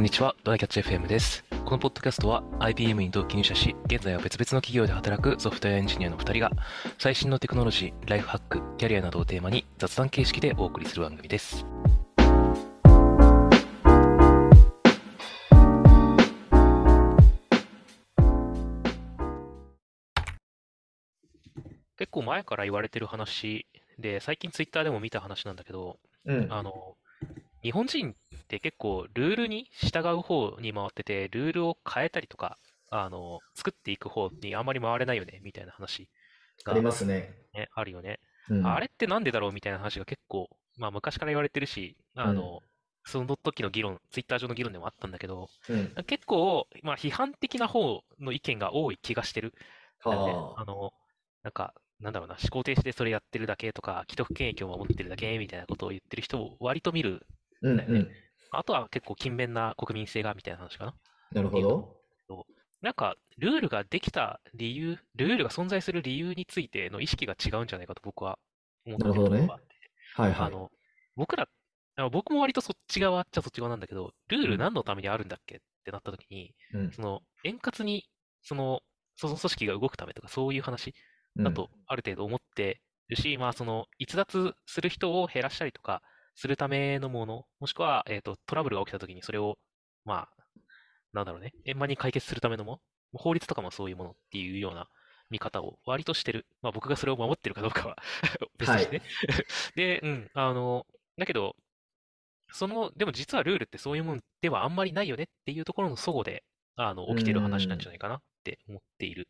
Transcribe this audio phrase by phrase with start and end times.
[0.00, 1.44] こんにちは、ドライキャッチ FM です。
[1.66, 6.50] このポッドキャストは IBM に同期入社し、現在は別々の企業で働くソフトウェアエンジニアの2人が、
[6.98, 11.66] 最新のテクノロジー、ライフハック、キャリアなどをテーマに雑談形式でお送りする番組です。
[21.98, 23.66] 結構前から言われてる話
[23.98, 26.50] で、最近ツイッターでも見た話なんだけど、うん。
[26.50, 26.96] あの、
[27.62, 28.14] 日本人
[28.50, 32.58] って結構ルールに従う方に回ってて、ルールを変えたりとか、
[32.90, 36.08] あの、作っていく方にあんまり回れないよね、みたいな話
[36.64, 37.32] がありますね。
[37.54, 38.18] ね、あるよね。
[38.48, 38.64] うん。
[38.64, 42.60] あれってなんでだろうみたいな話が結構、まあ昔から言われてるし、あの、
[43.04, 46.04] その時の議論、ツイッター上の議論でもあったんだけど、うん。
[46.06, 49.54] 結構、まあ批判的な方の意見が多い気がしてる。
[50.04, 50.54] あ。
[50.56, 50.92] あの、
[51.42, 57.26] なんか、なんだろうな、思考停止でそれやってるだけとか、既得権益を守ってるだけみたいなことを言ってる人を割と見る
[57.62, 58.10] うんだよねうん。
[58.52, 60.94] あとは結構勤勉な国民性がみたいな話かな。
[61.32, 62.00] なるほど。
[62.82, 68.38] なんか、ルールができた理由、ルールが存在する理由についての意識が違うんじゃないかと僕は
[68.86, 69.66] 思ってるところがあって。
[70.14, 70.46] はいはい。
[70.48, 70.70] あの、
[71.14, 71.48] 僕ら、
[72.10, 76.92] 僕も割とそっち側っちゃそっち側なんだけど、ルールうん何のためにあるんだっけってなった時に、うん。
[76.92, 78.08] その、円滑に、
[78.42, 78.80] その、
[79.16, 80.94] その組織が動くためとか、そういう話
[81.36, 86.02] だとある程度思ってるし、まあ、その、逸脱する人を減らしたりとか
[86.40, 89.58] するためのもの、もしくは、えっと、トラブルが起きたときにそれを、
[90.06, 90.28] まあ、
[91.12, 92.80] なんだろうね、円満に解決するためのも
[93.12, 94.88] の、法律とかもそういうものっていうような
[95.28, 96.46] 見方を割としてる。
[96.62, 97.96] まあ、僕がそれを守ってるかどうかは
[98.56, 99.02] 別としてね。
[99.76, 100.86] で、うん、あの、
[101.18, 101.56] だけど、
[102.52, 106.44] その、でも実はルールってそういうもんではあんまりないよねっていうところの齟齬で、
[106.76, 109.28] あの、起きてる話なんじゃないかなって思っている。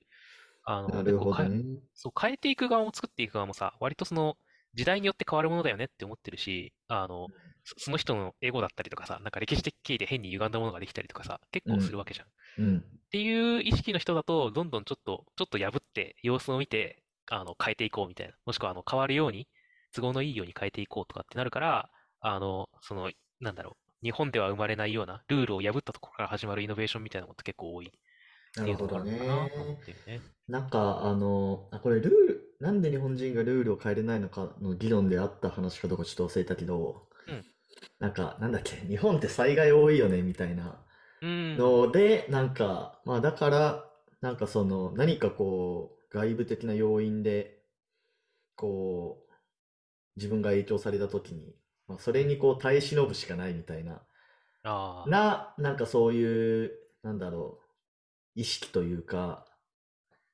[0.62, 1.80] あの、なるほどね。
[1.92, 4.38] そう、変えていく側も作っていく側もさ、割とその、
[4.74, 7.30] 時代によって変わるものだよねって思ってるし、あの、
[7.64, 12.26] そその人のエゴだったりとかさ、なんか歴史的経緯で変に歪んだものができたりとかさ、結構するわけじゃん。
[12.26, 12.84] っうん。
[13.10, 18.34] ていう意識の人だと、どんどんちょっと、ちょっと破って、様子を見て、あの、変えていこうみたいな。
[18.46, 19.48] もしくは、あの、変わるように、
[19.92, 23.10] 都合のいいように変えていこうとかってなるから、あの、その、
[23.40, 27.90] なんだろう、日本では生まれないような、ルールを破ったところから始まるイノベーションみたいなのって結構多いっ
[28.54, 30.20] なるほどね。
[30.48, 37.44] なんか、あの、あ、これルール、なんで日本人がルールを変えれないのかの議論であった話かどうかちょっと忘れたけどうん、
[38.00, 40.84] なんか、なんだっけ、日本って災害多いよね、みたいな
[41.22, 41.56] うん。
[41.58, 43.90] ので、なんか、まあだから、
[44.20, 47.62] なんかその、何かこう、外部的な要因で、
[48.56, 49.32] こう、
[50.16, 51.54] 自分が影響された時に、
[51.88, 54.02] まあそれにこう耐え忍ぶしかないみたいな。
[55.06, 56.72] な、なんかそういう、
[57.02, 57.60] なんだろ
[58.36, 59.46] う、意識というか、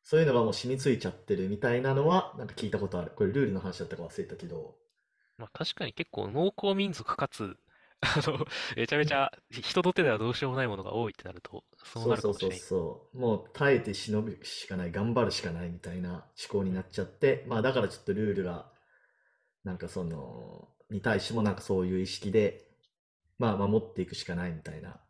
[0.06, 3.11] そういうのがもう染みついちゃってるみたいなのは、なんか聞いたことある。
[3.15, 4.77] これルールの話だったか忘れたけど、
[5.39, 7.56] まあ、確かに結構農耕民族かつ、
[8.00, 8.47] あの、
[8.77, 12.59] めちゃめちゃ人の手ではどうしようもないものが多いってなると、そうそうそうそうなるかもしれない。
[12.59, 13.19] そう。
[13.19, 18.71] もう耐えて忍ぶしかない、頑張るしかないみたいな思考になっちゃって、まあだからちょっとルールが、
[19.65, 22.69] なんかその、に対してもなんかそういう意識で、
[23.39, 25.00] まあ守っていくしかないみたいな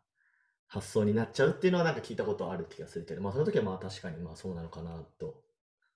[0.67, 5.41] 発想になっちゃうっていうのはなんか聞いたことある気がするけど、まあその時はまあ確かにまあそうなのかなと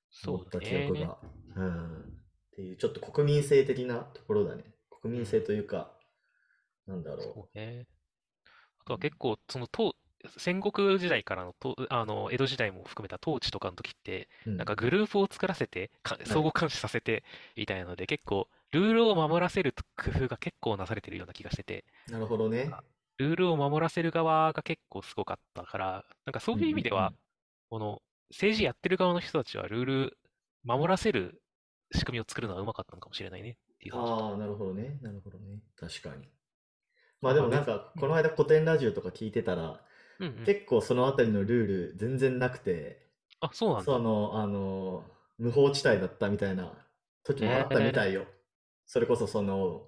[0.10, 1.06] そうだ思った記憶ね。
[1.06, 1.18] が。
[1.56, 1.98] うん。
[2.52, 4.64] っていうちょっと国民性的なところだね。
[5.02, 5.92] 国民性というか、
[6.88, 7.88] なんだろそうね。
[8.80, 9.96] あとは結構、その、と
[10.38, 14.52] 戦国時代からのと、あの、江戸時代も含めた統治とかの時って、う。
[14.52, 17.24] うんなんかグループを作らせて、か相互監視させて、
[17.56, 22.70] みたいなので、結構、ルールを守らせる工夫が結構なされてるような気がしてて、なるほどね。
[23.22, 27.14] ルールを守らせる側が結構すごかったから、なんかそういう意味では
[27.70, 28.02] この
[28.32, 30.18] 政治やってる側の人たちはルール
[30.64, 31.42] 守らせる
[31.94, 34.10] 仕組みを作るのはうまかったのかもしれないねっていう話。
[34.10, 34.98] ああ、なるほどね。
[35.02, 35.60] なるほどね。
[35.80, 36.28] 確かに。
[37.22, 39.82] まあでもなんか、この間古典ラジオとか聞いてたら、
[40.20, 40.44] うんうん。
[40.46, 43.08] 結構そのあたりのルール全然なくて、
[43.42, 43.86] あ、そうなんだ。
[43.86, 45.04] その、あの、
[45.38, 46.74] 無法地帯だったみたいな
[47.24, 48.26] 時もあったみたいよ。
[48.88, 49.88] それこそその、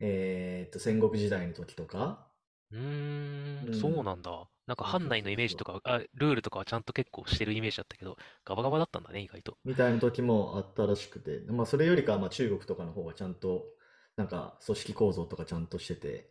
[0.00, 2.31] えーっと、戦国時代の時とか。
[2.72, 3.70] うーん、うん。
[3.72, 4.48] そうなんだ。
[4.66, 9.58] なんかそうそう藩内のイメージとか、あ、ルールとかはちゃんと結構してるイメージだったけど、ガバガバだったんだね、意外と。
[9.64, 13.66] みたいな時もあったらしくて、まあそれよりかはまあ中国とかの方がちゃんと、
[14.16, 16.30] なんか組織構造とかちゃんとしてて、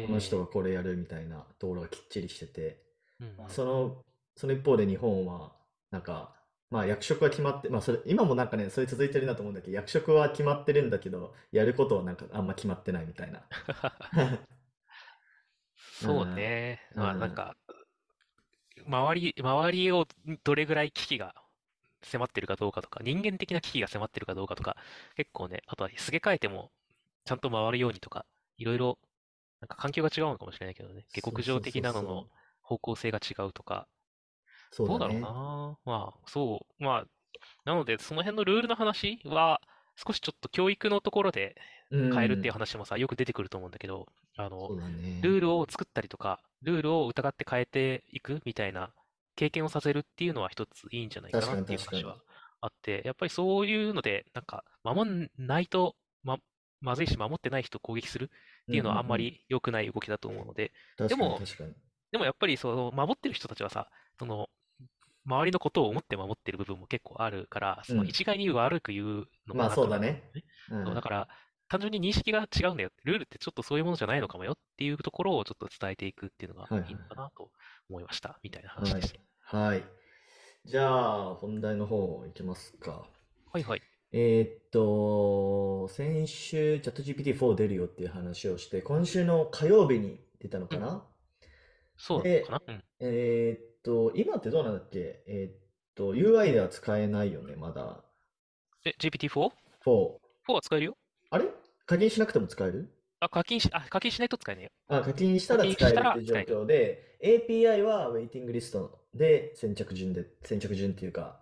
[0.00, 2.82] この人ーがこれやるみたいなところがきっちりしてて、
[3.20, 3.26] うん。
[3.28, 3.36] うん。
[3.48, 4.04] その、
[4.36, 5.56] その一方で日本は、
[5.90, 6.36] なんか、
[6.70, 13.44] まあ役職は決まって、まあそれ、今もなんかね、それ続いてるなと思うんだけど、役職は決まってるんだけど、やることはなんかあんま決まってないみたいな。
[16.02, 16.80] そうね。
[16.94, 17.56] うんまあなんか、
[18.86, 20.06] 周り、周りを
[20.44, 21.34] どれぐらい危機が
[22.02, 24.76] 迫ってるかどうかとか、人間的な危機が迫ってるかどうかとか、
[25.16, 26.70] 結構ね、あとはすげ替えても
[27.24, 28.26] ちゃんと回るようにとか、
[28.58, 28.98] いろいろ
[29.60, 31.06] なんか環境が違うのかもしれないけどね。
[31.12, 32.26] 下克上的なのの
[32.62, 33.88] 方向性が違うとか、
[34.70, 34.88] そう。
[34.88, 35.78] どうだろうな。
[35.84, 36.84] まあ、そう。
[36.84, 37.06] まあ、
[37.64, 39.60] なので、その辺のルールの話は、
[39.96, 41.56] 少しちょっと教育のところで
[41.90, 42.52] う変えるっていうん。
[42.52, 44.06] 話もさ、よく出てくると思うんだけど、
[44.36, 45.20] あの、ね。
[45.22, 48.92] ルールを作ったりとか、ルールを疑って変えていくみたいな
[49.36, 51.78] 経験をさせるっていうのは一ついいんじゃないかなっていう。
[51.78, 52.18] 話は
[52.60, 56.38] あって、やっぱりそういうので、なんか、守んないと、ま、
[56.80, 58.28] まずいし、守ってない人を攻撃するっ
[58.70, 59.20] ていうのはあんまうん。
[59.20, 60.72] り良くない動きだと思うので、
[61.08, 61.40] でも。
[62.12, 64.48] でもやっぱりその守ってる人たちはさ、その
[65.26, 68.06] 周りのことを思って守ってる部分も結構あるから、そのうん。
[68.06, 70.30] 一概に悪く言うのまあもなんともそうだね。
[70.84, 71.02] 言えないんだ。
[71.02, 71.28] から、
[71.68, 72.90] 単純に認識が違うんだよ。
[73.04, 77.50] ルールってちょっとそういうものじゃないのかもよっていうところをちょっと伝えていくっていうのがはいはいいいのかなと
[77.88, 78.38] 思いました。
[78.42, 79.02] みたいな話はい。
[79.02, 79.20] でした。
[79.40, 79.84] はい。
[80.66, 80.88] じゃ
[81.30, 83.10] あ、本題の方いきますか。
[83.52, 83.82] はいはい。
[84.12, 90.78] えーっと、先週、チャット GPT-4 出るよっていう話をして、今週の火曜日に出たのうん。
[90.78, 91.06] かな
[91.96, 92.84] そうかで、なうん。
[93.00, 95.22] えーっと、今ってどうなんだっけ？
[95.28, 95.60] えーっ
[95.94, 98.04] と、UI では使えないよね、まだ。
[98.84, 99.28] え、GPT-4?
[99.30, 100.18] 4。
[100.48, 100.96] 4は使えるよ。
[101.30, 101.46] あれ？
[101.86, 102.90] 課金しなくても使える？
[103.20, 104.70] あ、課金し、あ、課金しないと使えないよ。
[104.88, 106.34] あ、課金した課ら使えるっていう状。
[106.62, 111.40] 況で、API はウェイティングリストで先着順で、先着順っていうか、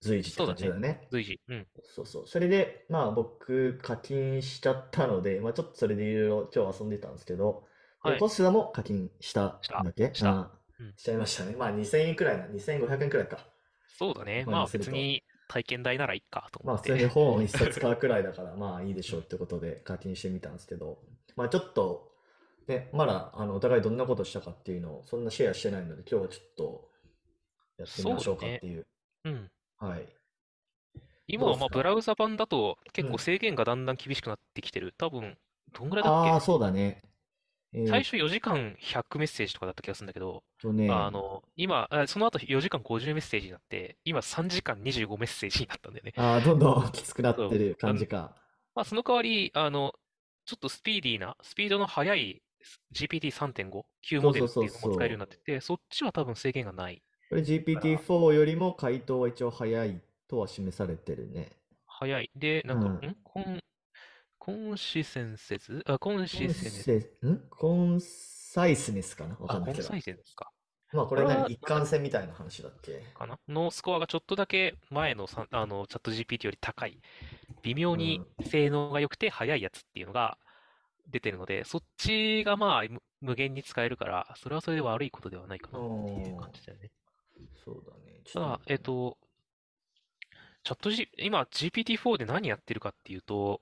[0.00, 0.46] 随時って。
[0.46, 1.08] 感じだよね。
[1.10, 1.40] 随時。
[1.48, 1.66] うん。
[1.82, 2.26] そうそう。
[2.26, 7.66] それで、まあ僕課金しちゃったので、まあちょっとそれでいろいろ今日遊んでたんですけど、
[8.04, 8.18] で、はい。
[8.20, 9.80] コスダも課金したした。
[9.80, 10.10] んだっけ？
[10.14, 10.50] した。
[10.78, 10.94] ああ、うん。
[10.96, 11.54] しちゃいましたね。
[11.56, 13.38] まあ2000円くらいな、2500円くらいか。
[13.86, 14.44] そうだね。
[14.46, 14.68] まあ。
[14.68, 17.08] 別に体験代ならいいかと思まあ普通にって。
[17.08, 19.14] 本を一冊買うくらいだから、 まあいいでしうん。
[19.14, 20.98] ょうってことで課金してみたんですけど、
[21.36, 22.12] まあちょっと、
[22.68, 26.90] ね、まだあのお互いどんなことしたかっていうのをそんなシェアしてないので、今日はちょっと
[27.78, 28.58] やってみましょうかっ。
[28.60, 28.86] ていう。
[29.24, 29.50] うん。
[29.78, 30.08] はい。
[31.26, 33.18] 今はまあブラウザ版だと結構うん。
[33.18, 34.94] 制限がだんだん厳しくなってきてる。
[34.96, 35.36] 多分、
[35.72, 37.02] どんぐらいだっああ、けそうだね。
[37.74, 46.12] えーっ最初4時間100メッセージとかだった気がするんだけど、とね、あの、今、あその後4時間50メッセージになって、今3時間25メッセージになったんだよね。
[46.16, 47.36] ああ、どんどんきつくなっ。
[47.36, 48.34] てる感じか。
[48.74, 49.92] まあ、その代わり、あの、
[50.46, 52.42] ちょっとスピーディーな、スピードの速い
[52.92, 55.26] GPT3.5、旧モデルっそうそうそうていうのも使えるようにな。
[55.26, 61.50] ってて、そっちは多分制限がないこれから、GPT-4 よりも回答は一応早いとは示されてるね。
[61.86, 62.30] 速い。
[62.36, 63.08] で、なんか、うん。
[63.08, 63.16] ん？
[63.22, 63.62] コン、
[64.44, 66.64] コンシセンセスあ、コンシセ
[66.96, 67.16] ネス、
[67.50, 69.88] コンサイスネスかなわかあ、んないけど。
[69.88, 70.50] コンサイセンスか。
[70.92, 73.00] まあここれ何一貫性みたいな話だっけ？
[73.14, 73.38] かな？
[73.48, 77.00] のスコアがちょっとだけ前のさあのチャット GPT より高い、
[77.62, 78.46] 微妙にうん。
[78.46, 80.38] 性能が良くて速いやつっていうのが
[81.10, 86.90] 出てるので、そっちがまあ無無限に使えるから、それはそれで悪いことではないかなっていう感じだよね。
[87.64, 88.20] そうだね。
[88.32, 88.60] ただ。
[88.66, 89.16] えっと、
[90.62, 93.60] チャット G、今 GPT-4 で何やってるかっていうと、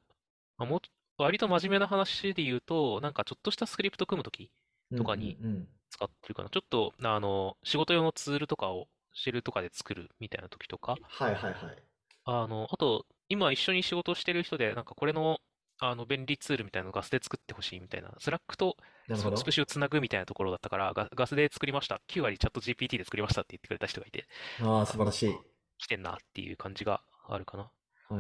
[0.63, 0.81] まあ、もう
[1.19, 4.51] 割と真面目な話で言うと、なんかちょっとしたスクリプト組むとき
[4.91, 5.69] うんうとかにんうん。
[5.91, 6.51] 使ってるかな。
[6.51, 11.83] ちょっと、あの、仕事用のツールとかをシェルとかで作るみたいな時とか、はいはいはい。
[12.25, 15.41] あの、あと、今一緒に仕事をしてる人で、なんかこれの、
[15.79, 18.77] あの、便利ツールみたいなのをガスで作ってほしいみたいな、スラックと
[19.13, 19.53] ススプなるほど。
[19.53, 22.01] シュをつなぐみたいなところだったから、ガ、ガスで作りました。
[22.07, 24.27] 9割チャット GPT で作りましたって言ってくれた人がいて、
[24.59, 25.53] ああ、素あ、晴らしい。
[25.79, 27.71] 来てんなっていう感じがあるかな。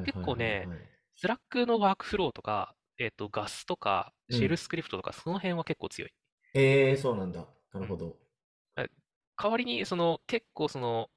[0.04, 0.88] 結はいはい構ね、はいはい。
[1.22, 4.58] スラックのワークフローとか、えっと、ガスとか、シェルうん。
[4.58, 6.12] スクリプトとか、その辺は結構強い。
[6.54, 7.46] ええー、そうなんだ。
[7.72, 7.84] なうん。
[7.84, 8.18] るほど。
[8.78, 8.88] え
[9.36, 11.10] 代わりに、その、結構その、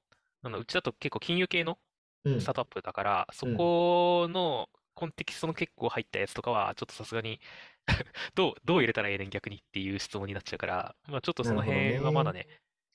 [0.43, 1.79] あの、うちだと結構金融系の
[2.23, 2.39] うん。
[2.39, 3.65] スタートアップだから、そうん。
[3.65, 7.41] このコンテキストの結構入ったやつとかは、ちょっとさすがに
[8.35, 12.47] どう、どう入れたらええねん逆にっていう質問になっちゃうから、まあちょっとその辺はまだね。
[12.47, 12.47] ね、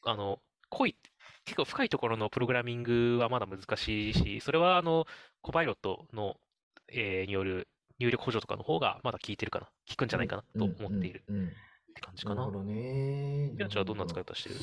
[0.05, 0.97] あの、濃い、
[1.45, 5.07] 結構深いところのプログラミングはまだ難しいし、それはあの、
[5.43, 6.41] コパイロットの、
[6.93, 7.69] えーによる
[7.99, 11.47] 入力補助とかの方がまだ効いてるかな、効くんじうん、ゃないかなと思っているうん。
[11.47, 12.43] って感じかな。
[12.43, 13.51] なるほどね。
[13.51, 14.25] なるみなちゃんはどんな使い。
[14.25, 14.57] 方してる？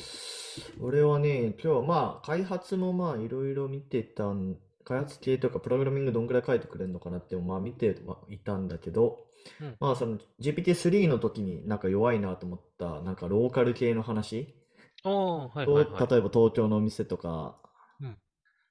[0.80, 9.26] 俺はね、今日まあ、開発もまあ、いろいろ見てたん、開発系とかプログラミングどんぐらい書いてくれるのかなってまあ見てはいたんだけど、
[9.60, 9.78] うん。
[9.80, 14.54] まあその GPT-3 の時になんか弱いなと思った、なんかローカル系の話？
[15.02, 16.08] ああ、はいと、はいはい。
[16.08, 17.56] 例えば東京のお店とか
[18.00, 18.18] うん。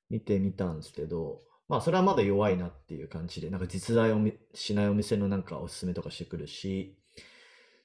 [0.09, 6.97] 見てみたんですけど、まあそれはまだ弱いなっていう感じで、なんか実在をみしないお店のなんかおすすめとかしてくるし、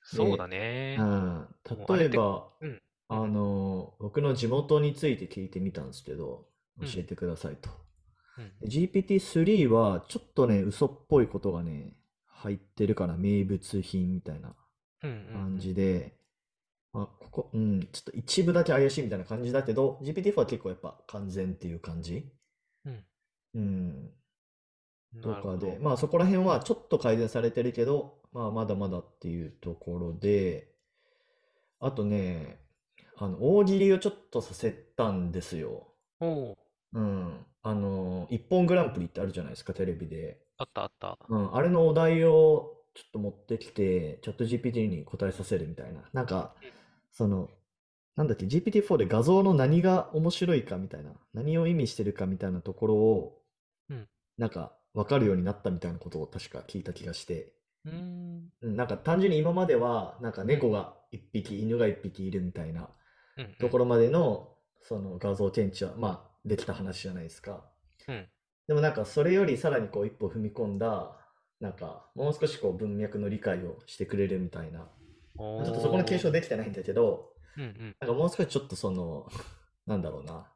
[0.02, 1.02] そうだね。
[1.02, 2.82] ん、もうあれって、例えば、うん。
[3.10, 3.26] うあん。
[3.26, 6.48] の、僕の地元について聞いてみたんですけど、
[6.80, 6.88] うん。
[6.94, 7.70] 教えてくださいと。
[8.36, 8.52] うん。
[8.60, 11.94] で GPT-3 はちょっとね、嘘っぽいことがね、
[12.26, 14.54] 入ってるかな、名物品みたいな
[15.02, 15.10] うん。
[15.10, 15.16] うん。
[15.16, 15.60] う感ん。
[15.60, 16.18] じで、
[16.92, 22.32] まあ、ここ、うん、ちょっと一部だけ怪しいみたいな感じだけど、GPT-4 は結構やっぱ完全っていう感じ
[22.84, 23.04] うん。
[23.54, 24.10] うん。
[25.22, 25.78] とかで。
[25.80, 30.68] まあそこら辺はちょっと改善されてるけど、まあ、まだまだっていうところで、
[31.80, 32.58] あとね、
[33.18, 35.88] あの、大喜利をちょっとさせたんですよ。
[36.20, 36.56] おー、
[36.94, 37.46] うん。
[37.62, 40.40] あの、一本グランプリってあるじゃないですか、テレビで。
[40.56, 41.18] あったあった。
[41.28, 46.08] うん、あれのお題をちょっと持ってきて、チャット GPT に答えさせるみたいな。
[46.12, 46.70] なんかうん、
[47.12, 47.50] その、
[48.16, 53.41] なんだっけ、GPT-4 で画像の何が面白いかみたいな、何を意味してるかみたいなところを
[53.90, 54.08] うん、
[54.38, 62.88] なんか、わかるようになったみたいなことを確か聞いた気がして、うーん、うんなんか単純に今までは、なんか猫が一匹、犬が一匹いるみたいな
[63.36, 64.48] うん、うんところまでの、
[64.82, 67.64] その画像検知は、まあ、できた話じゃないですか。
[68.08, 68.28] うん。
[68.68, 71.16] でもなんかそれよりさらにこう一歩踏み込んだ、
[71.60, 74.88] なんかもう少しこう文脈の理解をしてくれるみたいな。
[75.38, 76.40] おちょっとそこの検証で。
[76.40, 77.96] できてないんだけど、うんうん。
[78.00, 79.28] なんかもう少しちょっとその、
[79.86, 80.46] なんだろうな。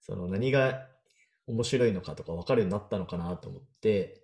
[0.00, 0.86] その何が
[1.46, 4.22] 面白いのかとか分かるようになったのかなと思って、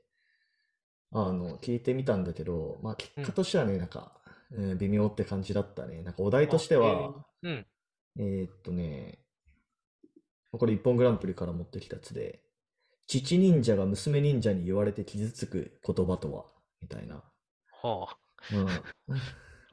[1.12, 4.12] あの、聞いてみたんだけど、まあ結果としてはね、なんか、
[4.50, 6.02] うん微妙って感じだったね。
[6.02, 7.66] なんかお題としては、うん。
[8.18, 9.18] えーっとね、
[10.50, 12.42] これ一本グランプリから持ってきたやつで、
[13.06, 16.44] 父忍者が娘忍者に言われて傷つく言葉とは
[16.82, 17.22] みたいな、
[17.82, 18.16] はあ。
[18.52, 19.18] うん、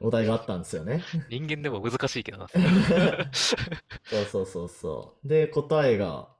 [0.00, 1.02] お題があったんですよね。
[1.28, 2.48] 人間でも難しいけどな。
[3.32, 5.28] そうそうそうそう。
[5.28, 6.34] で、答えが、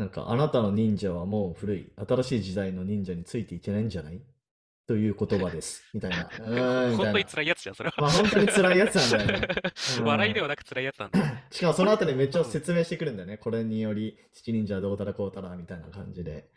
[0.00, 4.22] なんか、あなたの忍者はもう古い、新しい時代の忍者についていけないんじゃない？
[4.86, 5.84] という言葉です。
[5.92, 6.24] みたいな。
[6.96, 7.24] 本当に。
[7.26, 7.94] 辛いやつじゃん、それは。
[7.98, 9.48] まあ本当に辛いやつなんだよね。
[9.98, 11.20] う ん笑いではなく辛いやつなんだ。
[11.50, 13.36] しかもその後にめっちゃ説明してくるんだよね。
[13.36, 16.48] これにより、父忍者はどうたらこうたらみたいな感じで。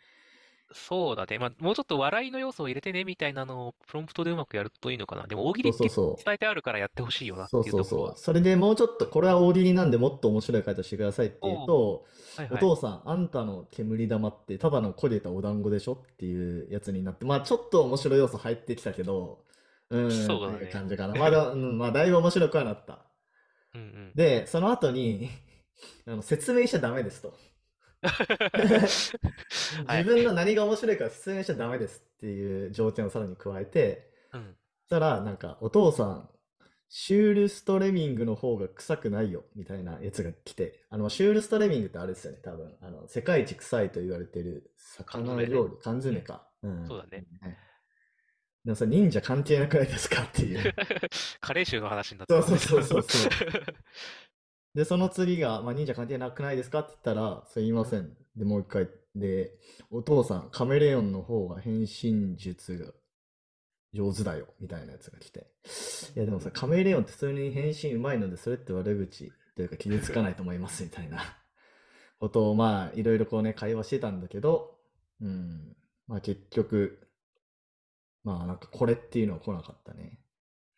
[0.74, 1.38] そうだね。
[1.38, 5.26] まあ、もうちょっと笑いの要素を入れてね、みたいなのをプロンプトでうまくやるといいのかな。
[5.26, 8.24] でも大喜利ってそうそうそう伝えてあるからやってほしいよなってそいううところはそうそう。。
[8.24, 12.04] それでもうちょっと、これは大喜利なんでもっと面白い回答してくださいって言うと、
[12.36, 12.56] はいはい。
[12.56, 19.44] お父さん、あんたの煙玉ってただの焦げたお団子でしょっていうやつになって、まあちょっと面白い要素入ってきたけど、
[19.90, 21.14] うん、そうだね感じかな。
[21.14, 22.98] まだ、うん、まあだいぶ面白くはなった。
[23.74, 24.12] うんうん。
[24.14, 25.28] で、その後に、
[26.06, 27.34] あの説明しちゃダメですと。
[29.86, 34.56] はい自分の何が面白いか説明しちゃダメですっていう条件をさらに加えて、うん。
[34.82, 36.28] そしたら、なんか、お父さん、
[36.88, 42.76] シュールストレミングの方が臭くないよ、みたいなやつが来て、あの、シュールストレミングってあれですよね、多分。
[42.80, 46.48] あの、世界一臭いと言われてる魚料理、缶詰か。
[46.62, 46.86] うん。
[46.86, 47.26] そうだね。
[48.64, 50.74] でもそれ忍者関係なくないですかっていう。
[51.40, 53.30] カレー臭の話になってそうそうそうそう
[54.74, 58.16] で、その次が、まあ、忍者関係なくないですかって言ったら、すいません。
[58.36, 58.88] で、もう一回。
[59.14, 59.52] で、
[59.90, 62.92] お父さん、カメレオンの方が変身術が
[63.92, 65.46] 上手だよ、みたいなやつが来て。
[66.16, 71.22] いや、でもさ、カメレオンって普通に変身うまいので、それって悪口というか傷つかないと思います、みたいな
[72.18, 74.80] ことを、まあ、いろいろこうね、会話してたんだけど、
[75.20, 75.76] うん。
[76.08, 77.06] まあ、結局、
[78.24, 80.18] まあ、なんかこれっていうのは来なかったね。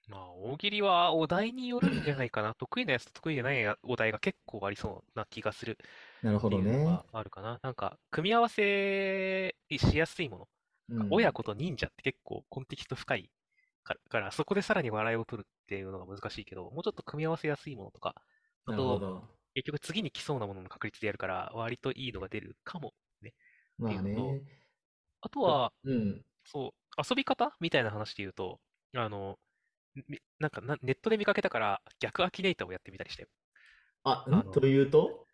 [0.06, 2.54] まあ、大喜利はお題によるんじゃないかな。
[2.54, 5.78] 得意なやつと得意でないやお題が結構ありそうな気がする
[6.22, 6.62] なるほどね。
[6.62, 7.60] っていうのがあるかな。
[7.62, 10.48] なんか、組み合わせしやすいもの。
[10.88, 13.30] うん親子と忍者って結構コンテキスト深い
[13.84, 18.14] かから、そこでさらに笑いを取るっていうのが難しいけど、もうちょっと組み合わせやすいものとか、
[18.66, 19.36] あと、なるほど。
[19.54, 22.94] 結局次に来そうなものの確率でやるから、割といいのが出るかも。
[23.78, 24.44] まあっていうのね。
[25.20, 26.24] あとは、うん。
[26.44, 28.60] そう、遊び方みたいな話で言うと、
[28.94, 29.38] あの、
[30.08, 33.28] みなんかなネットで見かけたから逆アキネーターをやってみたりしたよ。
[34.04, 35.26] あ、あのんというと？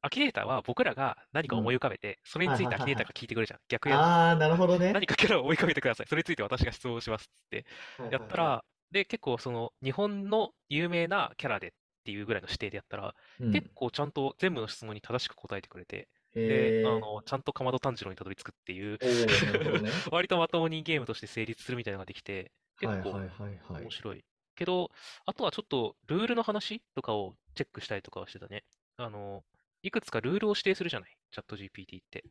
[0.00, 3.60] アキネーターは僕らが何か思い浮かべて、それについてアキネーターが聞いてくれるじゃん。
[3.68, 4.92] 逆やああ、なるほどね。
[4.92, 6.06] 何かキャラを思い浮かべてください。
[6.08, 7.66] それについて私が質問しますって
[8.10, 11.70] やったら、で、結構その日本の有名なキャラでっ
[12.04, 19.90] ていうぐらいの指定でやったら、うん、結構ちゃんと全部の質問に正しく答えてくれて、へーで、あの、ちゃんとかまど炭治郎にたどり着くっていう、おーなるほどね。
[20.12, 23.90] 割とまともにゲームとして成立するみたいなのができて、結構面。
[23.90, 24.24] 白い。
[24.56, 24.90] けど、
[25.24, 28.64] あとはちょっとルールの話とかをチェックしたりとかはしてたね。
[28.96, 29.44] あの、
[29.82, 32.24] いくつかルールを指定するじゃない、チャット GPT って。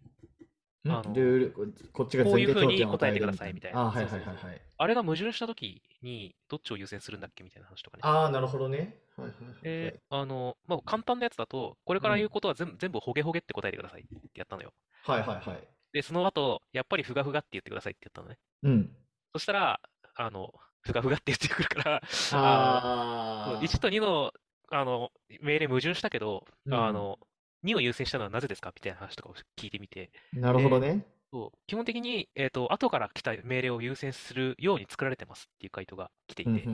[0.86, 0.92] ん？
[0.92, 4.62] あのルール、ここっちがこういう前提条風に答えてくださいみたいなあーはいはいはいはい。
[4.78, 8.02] あれが矛盾したときに、どっちを優先するんだっけみたいな話とかね。
[8.04, 8.96] ああ、なるほどね。
[9.16, 14.74] はいはいはいあの、まあ、簡単なやつだと、これから言うことは全部全部ほげほげって答えてくださいってやったのよ。
[15.06, 15.68] はいはいはい。
[15.94, 18.38] で、その後、やっぱりふがふがって言ってくださいって言ったのね。
[18.64, 18.96] うん。
[19.34, 19.80] そしたら、
[20.18, 23.66] あの、ふがふがって言ってくるから、ああ。
[23.66, 24.32] 1と2の、
[24.72, 26.76] あの、命令矛盾したけど、うん。
[26.76, 27.18] あの、
[27.64, 31.06] 2を優先したのはなぜですかみたいな話とかを聞いてみて、なるほどね。
[31.32, 31.58] そう。
[31.68, 36.72] 基本的に、えっと、後から来た命令を優先するように作られてますっていう回答が来ていて、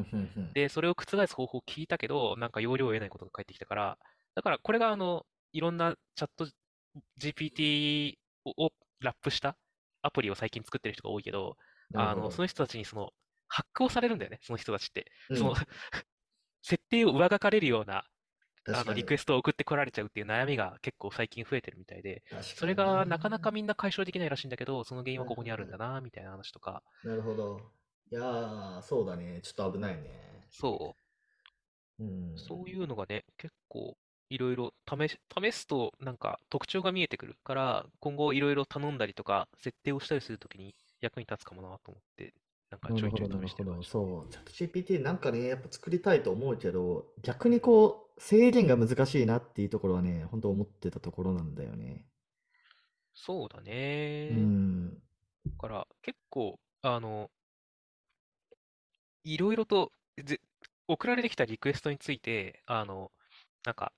[0.53, 3.99] で、それを覆す方法を聞いたけど、なんか要領を得ないことが返ってきたから、
[4.35, 6.47] だからこれがあの、いろんなチャット
[7.17, 9.57] GPT ををラップした
[10.03, 11.57] アプリを最近作ってる人が多いけど、
[11.93, 13.11] あの、その人たちにその、
[13.53, 15.11] ハックをされるんだよね、その人たちって。
[15.29, 15.53] うん、その
[16.63, 18.03] 設定を上書かれるような、
[18.71, 22.23] あの、リクエストを送ってこられちゃうっていう悩みが結構最近増えてるみたいで、
[22.55, 26.81] それがなかなかみんな解消できないらしいんだけど、その原因はここにあるんだな、みたいな話とか。
[27.03, 27.59] なるほど。
[28.11, 29.39] いやー、そうだね。
[29.43, 30.47] ちょっと危ないね。
[30.51, 30.95] そ
[31.99, 32.03] う。
[32.03, 32.37] うん。
[32.37, 33.97] そういうのがね、結構
[34.29, 42.33] いろいろ試すとなんか特徴が見えてくるから、今後いろいろ頼んだりとか、設定をしたりするときに役に立つかもなと思って、
[42.73, 52.05] なんかちょいちょい試してる、ね、そう、チャット GPT なんかね、やっぱ作りたいと思うけど、逆にこう、制限が難しいなっていうところはね、本当思ってたところなんだよね。
[53.13, 54.29] そうだね。
[54.31, 54.89] うん。
[54.89, 54.97] だ
[55.59, 57.29] から結構、あの、
[59.23, 59.91] いろいろと
[60.23, 60.39] ぜ
[60.87, 63.11] 送られてきたリクエストについて、あの、
[63.65, 63.93] なんか、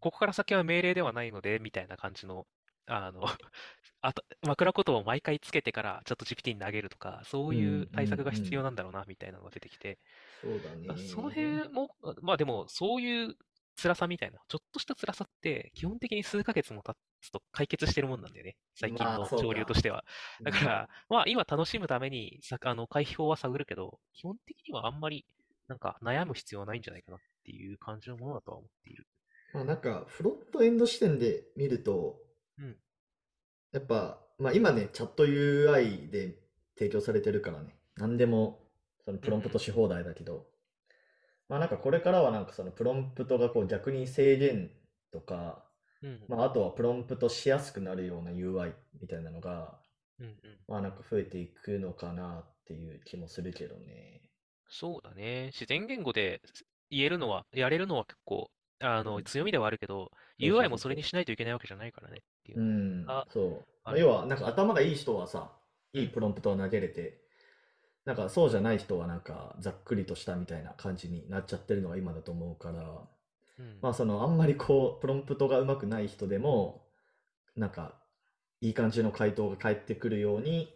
[0.00, 2.46] ここから先は命令ではないので、みたいな感じの、
[2.90, 3.22] あの、
[4.02, 9.98] あと、枕言葉を毎回つけてからチャット GPT に投げるとか、そういう対策が必要なんだろうな、みたいなのが出てきて、
[10.42, 10.96] そうだね。
[10.96, 11.90] その辺も、
[12.22, 13.36] まあでも、そういう
[13.80, 18.56] 辛さみたいな、ちょっとした辛さって、基本的に数ヶ月も経つと解決してるもんなんだよね。
[18.74, 20.04] 最近の潮流としては。
[20.42, 25.24] だから、まあ今楽しむために、さあの、解放は探るけど、基本的にはあんまり、
[25.68, 29.06] なんか悩む必要はないんじゃないかなっていう感じのものだとは思っている。
[29.52, 32.18] まあなんか、フロントエンド視点で見ると、
[32.60, 32.76] うん。
[33.72, 36.38] やっぱ、まあ今ね、チャット UI で
[36.78, 38.60] 提供されてるからね、何でも
[39.04, 40.42] そのプロンプトし放題だけど、うん、
[41.48, 44.70] まあなんかこれからはなんかそのプロンプトがこう逆に制限
[45.12, 45.64] とか、
[46.02, 49.78] うん、まああとはプロンプトしやすくなるような UI みたいなのが、
[50.18, 50.34] うんうん、
[50.68, 54.22] まあなんか増えていくのかなっていう気もするけどね。
[54.68, 55.46] そうだね。
[55.46, 56.40] 自然言語で
[56.90, 58.50] 言えるのは、やれるのは結構
[58.80, 62.60] あの、強みではあるけど、UI もそれにしないといけないわけじゃないからねっていう。
[62.60, 63.98] うん、そう。
[63.98, 65.52] 要は、なんか頭がいい人はさ、
[65.92, 67.20] いいプロンプトを投げれて、
[68.04, 73.08] なんかそうじゃない人はなんかざっくりとしたみたいな感じになっちゃってるのが今だと思うから、
[73.58, 76.86] うん、まあそのあんまりこう、プロンプトがうまくない人でも、
[77.56, 77.94] なんか
[78.60, 80.74] いい感じの回答が返ってくるように、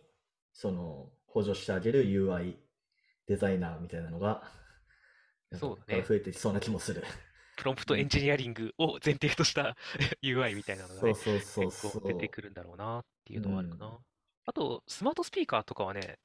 [0.53, 2.55] その補助してあげる UI
[3.27, 4.43] デザイナーみたいなのが、
[5.53, 5.93] そう。
[6.03, 7.05] 増えてきそうな気もする。
[7.57, 9.77] プロンプトエンジニアリングを前提とした
[10.23, 13.87] UI みたいなのがね、そうそうそう結構出てくるんだろうなっていうのはあるかな。
[13.87, 13.93] うん、
[14.47, 16.19] あと、スマートスピーカーとかはね、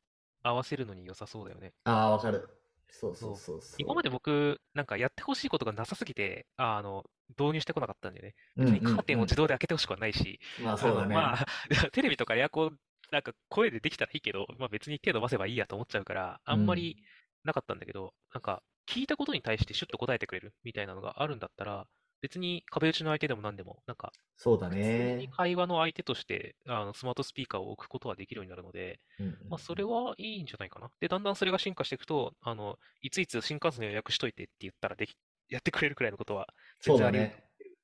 [0.44, 1.74] 合わせるのに良さそうだよね。
[1.84, 2.48] ああ、わかる。
[2.92, 3.76] そうそうそうそう。
[3.78, 7.06] 今まで僕、なんかやってほしいことがなさすぎて、あの、
[7.38, 8.36] 導入してこなかったんでね。
[8.56, 11.13] 別にカーテンを自動で開けてほしくはないし、まあそうだね。
[11.13, 11.46] まあ、
[11.94, 12.78] テレビとかエアコン、
[13.12, 16.98] なんか声でできたらいいけど、まあ別に手伸ばせばいいやと思っちゃうから、あんまり
[17.44, 21.86] なかったんだけど、なんか聞いたことに対してシュッと答えてくれるみたいなのがあるんだったら、
[22.21, 25.30] 別に壁打ちの相手でも何でも、なんか、そうだね。
[25.36, 30.89] 会話の相手としてあのスマートスピーカーを置くことはできるようになるので、うんうん、まあ、それはいいんじゃないかな。
[30.99, 35.15] で、だんだんそれが進化していくと、あのいついつ新幹線予約しといてって言ったらでき、
[35.49, 36.47] やってくれるくらいのことは
[36.82, 37.34] 全然あり得る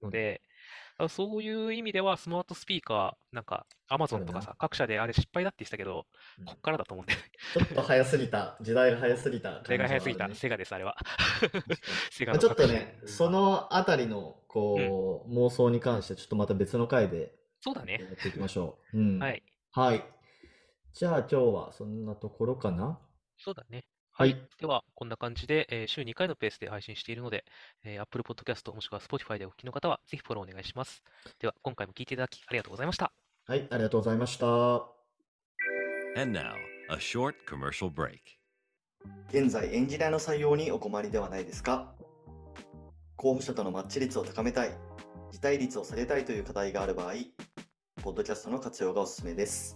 [0.01, 0.09] の
[0.99, 6.05] で、そういう意味ではスマートスピーカー、なんか Amazon とかさ、各社であれ失敗だって言ってたけど、
[6.45, 7.25] こっからだと思うんだよね。
[7.53, 10.97] ちょっと早すぎた、時代が早すぎた、時代が早すぎた、セガです、あれは。
[12.11, 17.33] セガのちょっとね、そのあたりのこう、妄想に関してちょっとまた別の回で
[17.65, 17.99] そうだね。
[17.99, 18.97] やっていきましょう。
[18.99, 19.43] うん、はい。
[19.71, 20.05] はい。
[20.93, 22.99] じゃあ今日はそんなところかな
[23.39, 23.85] そうだね。
[24.17, 24.47] はい。
[24.61, 27.43] では、こんな感じで、えー、週2回のペースで配信しているので、
[27.83, 31.03] えー、Apple Podcast もしくは Spotify でお聞きの方は、ぜひフォローお願いします。
[31.37, 33.11] では、今回も聞いていただきありがとうございました。
[33.45, 34.45] はい、ありがとうございました。
[36.17, 36.53] And now,
[36.89, 38.19] a short commercial break.
[39.31, 41.93] 現在、エンジニアの採用にお困りではないですか？
[43.17, 44.69] 候補者とのマッチ率を高めたい、
[45.33, 47.15] 辞退率を下げたいという課題がある場合、
[48.01, 49.75] ポッドキャストの活用がおすすめです。